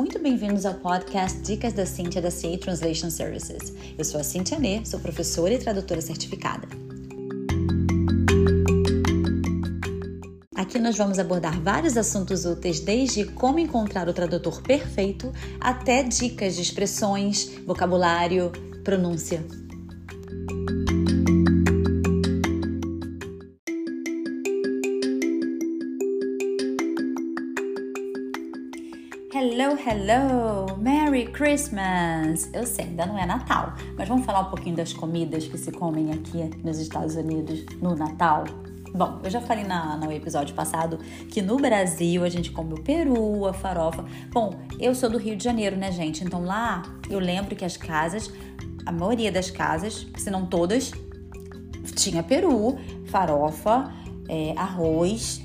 [0.00, 3.74] muito bem-vindos ao podcast Dicas da Cintia da CA Translation Services.
[3.98, 6.66] Eu sou a Cintia Nê, sou professora e tradutora certificada.
[10.54, 16.56] Aqui nós vamos abordar vários assuntos úteis, desde como encontrar o tradutor perfeito até dicas
[16.56, 18.50] de expressões, vocabulário,
[18.82, 19.44] pronúncia.
[29.92, 30.76] Hello!
[30.76, 32.48] Merry Christmas!
[32.54, 35.72] Eu sei, ainda não é Natal, mas vamos falar um pouquinho das comidas que se
[35.72, 38.44] comem aqui nos Estados Unidos no Natal?
[38.94, 40.96] Bom, eu já falei na, no episódio passado
[41.28, 44.04] que no Brasil a gente come o peru, a farofa.
[44.30, 46.22] Bom, eu sou do Rio de Janeiro, né, gente?
[46.22, 48.32] Então lá eu lembro que as casas,
[48.86, 50.92] a maioria das casas, se não todas,
[51.96, 53.92] tinha peru, farofa,
[54.28, 55.42] é, arroz,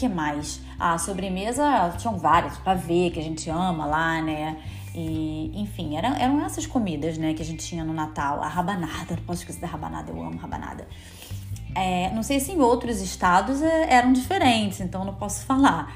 [0.00, 0.60] que mais?
[0.78, 4.56] A sobremesa tinham várias, pavê que a gente ama lá, né?
[4.94, 8.42] E, enfim, eram, eram essas comidas, né, que a gente tinha no Natal.
[8.42, 10.88] A rabanada, não posso esquecer da rabanada, eu amo rabanada.
[11.74, 15.94] É, não sei se em outros estados é, eram diferentes, então não posso falar.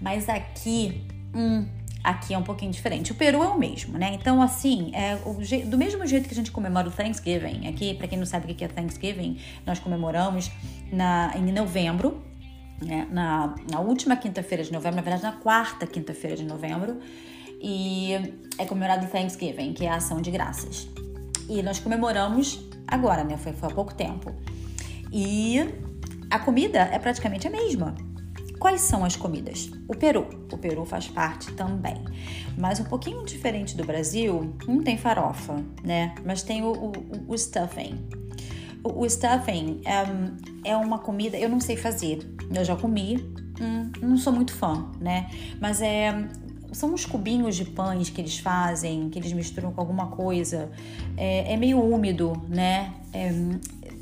[0.00, 1.02] Mas aqui,
[1.34, 1.66] hum,
[2.04, 3.10] aqui é um pouquinho diferente.
[3.10, 4.12] O Peru é o mesmo, né?
[4.12, 5.16] Então, assim, é
[5.64, 8.54] do mesmo jeito que a gente comemora o Thanksgiving, aqui, para quem não sabe o
[8.54, 10.50] que é Thanksgiving, nós comemoramos
[10.92, 12.22] na, em novembro,
[12.80, 16.98] né, na, na última quinta-feira de novembro, na verdade na quarta quinta-feira de novembro,
[17.60, 18.12] e
[18.58, 20.88] é comemorado Thanksgiving, que é a ação de graças.
[21.48, 23.36] E nós comemoramos agora, né?
[23.36, 24.32] Foi, foi há pouco tempo.
[25.12, 25.60] E
[26.30, 27.94] a comida é praticamente a mesma.
[28.58, 29.70] Quais são as comidas?
[29.86, 30.26] O peru.
[30.52, 32.02] O peru faz parte também.
[32.56, 36.14] Mas um pouquinho diferente do Brasil, não tem farofa, né?
[36.24, 36.92] Mas tem o, o,
[37.28, 37.98] o stuffing.
[38.82, 40.04] O, o stuffing é,
[40.66, 42.18] é uma comida, eu não sei fazer.
[42.54, 43.16] Eu já comi,
[43.60, 45.30] hum, não sou muito fã, né?
[45.60, 46.28] Mas é
[46.72, 50.70] são uns cubinhos de pães que eles fazem, que eles misturam com alguma coisa.
[51.16, 52.92] É, é meio úmido, né?
[53.12, 53.30] É,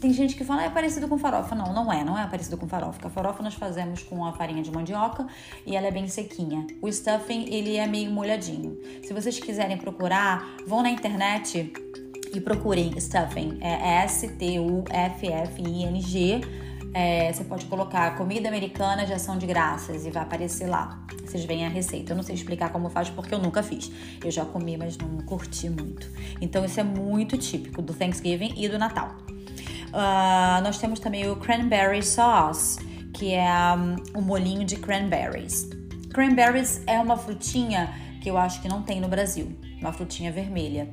[0.00, 1.54] tem gente que fala, ah, é parecido com farofa.
[1.54, 2.92] Não, não é, não é parecido com farofa.
[2.94, 5.26] Porque a farofa nós fazemos com a farinha de mandioca
[5.64, 6.66] e ela é bem sequinha.
[6.82, 8.76] O stuffing, ele é meio molhadinho.
[9.03, 11.72] Se vocês quiserem procurar, vão na internet
[12.34, 13.59] e procurem stuffing.
[13.61, 14.65] É S-T-U-F-F-I-N-G
[16.97, 21.05] é, você pode colocar comida americana de ação de graças e vai aparecer lá.
[21.27, 22.12] Vocês veem a receita.
[22.12, 23.91] Eu não sei explicar como faz porque eu nunca fiz.
[24.25, 26.09] Eu já comi, mas não curti muito.
[26.41, 29.16] Então, isso é muito típico do Thanksgiving e do Natal.
[29.28, 32.78] Uh, nós temos também o cranberry sauce,
[33.12, 35.69] que é um, um molinho de cranberries.
[36.12, 40.89] Cranberries é uma frutinha que eu acho que não tem no Brasil, uma frutinha vermelha.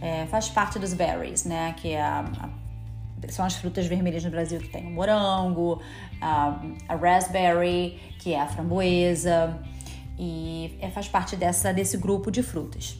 [0.00, 1.74] É, faz parte dos berries, né?
[1.76, 2.48] Que é a, a
[3.28, 5.80] são as frutas vermelhas no Brasil que tem o morango,
[6.20, 9.58] a, a raspberry, que é a framboesa,
[10.18, 12.98] e é, faz parte dessa, desse grupo de frutas.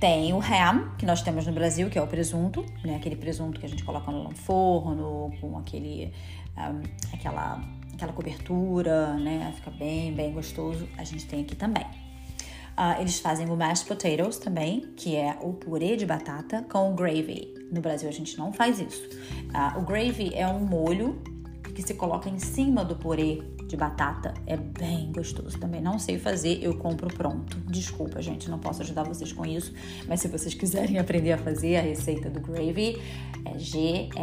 [0.00, 2.96] Tem o ham, que nós temos no Brasil, que é o presunto, né?
[2.96, 6.12] aquele presunto que a gente coloca no forno, com aquele,
[6.56, 6.82] um,
[7.12, 7.60] aquela,
[7.94, 9.52] aquela cobertura, né?
[9.56, 10.88] fica bem, bem gostoso.
[10.96, 11.84] A gente tem aqui também.
[12.78, 17.52] Uh, eles fazem o mashed potatoes também, que é o purê de batata com gravy.
[17.72, 19.02] No Brasil a gente não faz isso.
[19.52, 21.20] Uh, o gravy é um molho
[21.74, 24.32] que se coloca em cima do purê de batata.
[24.46, 25.80] É bem gostoso também.
[25.80, 27.56] Não sei fazer, eu compro pronto.
[27.66, 29.74] Desculpa, gente, não posso ajudar vocês com isso.
[30.06, 32.96] Mas se vocês quiserem aprender a fazer a receita do gravy,
[33.44, 34.14] é G-R-A-V-Y,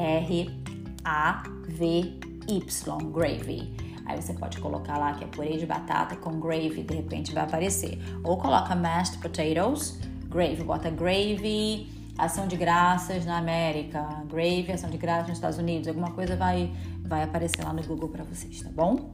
[3.11, 3.84] gravy.
[4.05, 7.43] Aí você pode colocar lá que é purê de batata com gravy, de repente vai
[7.43, 7.99] aparecer.
[8.23, 9.99] Ou coloca mashed potatoes,
[10.29, 15.87] gravy, bota gravy, ação de graças na América, gravy, ação de graças nos Estados Unidos,
[15.87, 16.71] alguma coisa vai,
[17.03, 19.13] vai aparecer lá no Google para vocês, tá bom?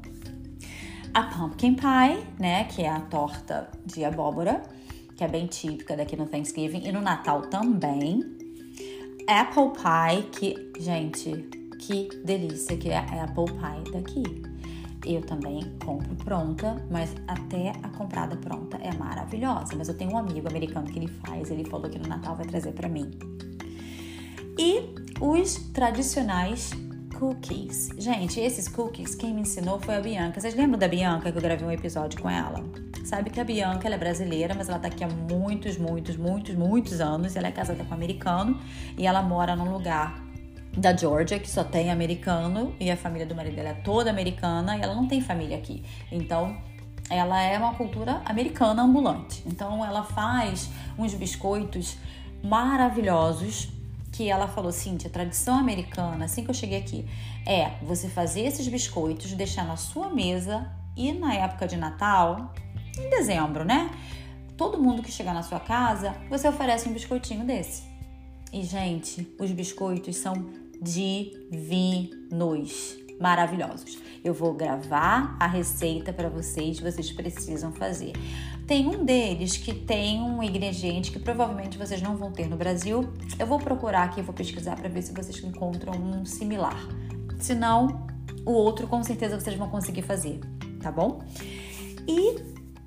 [1.13, 4.61] A pumpkin pie, né, que é a torta de abóbora,
[5.15, 8.23] que é bem típica daqui no Thanksgiving e no Natal também.
[9.27, 11.31] Apple pie, que, gente,
[11.79, 14.50] que delícia que é a apple pie daqui.
[15.05, 19.75] Eu também compro pronta, mas até a comprada pronta é maravilhosa.
[19.75, 22.45] Mas eu tenho um amigo americano que ele faz, ele falou que no Natal vai
[22.45, 23.09] trazer para mim.
[24.57, 26.71] E os tradicionais
[27.17, 27.89] cookies.
[27.97, 30.39] Gente, esses cookies, quem me ensinou foi a Bianca.
[30.41, 32.63] Vocês lembram da Bianca que eu gravei um episódio com ela?
[33.05, 36.55] Sabe que a Bianca ela é brasileira, mas ela tá aqui há muitos, muitos, muitos,
[36.55, 37.35] muitos anos.
[37.35, 38.59] Ela é casada com um americano
[38.97, 40.20] e ela mora num lugar
[40.75, 44.77] da Georgia, que só tem americano, e a família do marido dela é toda americana,
[44.77, 45.83] e ela não tem família aqui.
[46.11, 46.57] Então,
[47.09, 49.43] ela é uma cultura americana ambulante.
[49.45, 51.97] Então, ela faz uns biscoitos
[52.43, 53.69] maravilhosos
[54.11, 57.05] que ela falou, Cintia, tradição americana, assim que eu cheguei aqui,
[57.45, 62.53] é você fazer esses biscoitos, deixar na sua mesa e na época de Natal,
[62.97, 63.89] em dezembro, né?
[64.61, 67.81] todo mundo que chegar na sua casa, você oferece um biscoitinho desse.
[68.53, 72.31] E, gente, os biscoitos são divinos,
[73.19, 73.99] maravilhosos.
[74.23, 78.13] Eu vou gravar a receita para vocês, vocês precisam fazer.
[78.65, 83.07] Tem um deles que tem um ingrediente que provavelmente vocês não vão ter no Brasil.
[83.37, 86.79] Eu vou procurar aqui, vou pesquisar para ver se vocês encontram um similar.
[87.37, 88.07] Se não,
[88.45, 90.39] o outro com certeza vocês vão conseguir fazer,
[90.81, 91.21] tá bom?
[92.07, 92.35] E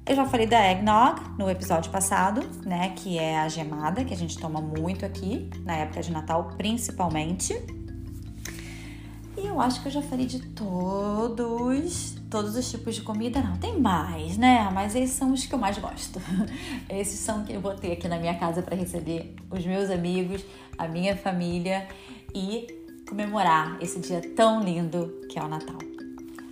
[0.06, 2.90] eu já falei da eggnog no episódio passado, né?
[2.90, 7.54] Que é a gemada que a gente toma muito aqui na época de Natal, principalmente.
[9.36, 13.40] E eu acho que eu já falei de todos, todos os tipos de comida.
[13.40, 14.70] Não, tem mais, né?
[14.72, 16.20] Mas esses são os que eu mais gosto.
[16.88, 20.44] Esses são que eu vou ter aqui na minha casa para receber os meus amigos,
[20.78, 21.88] a minha família
[22.32, 22.66] e
[23.08, 25.78] comemorar esse dia tão lindo que é o Natal.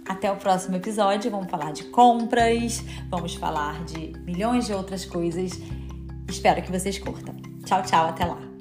[0.08, 5.52] Até o próximo episódio, vamos falar de compras, vamos falar de milhões de outras coisas.
[6.28, 7.34] Espero que vocês curtam.
[7.64, 8.51] Tchau, tchau, até lá!